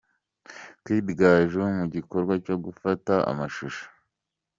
Kid 0.83 1.05
Gaju 1.19 1.61
mu 1.77 1.85
gikorwa 1.95 2.33
cyo 2.45 2.55
gufata 2.65 3.13
amashusho. 3.31 3.83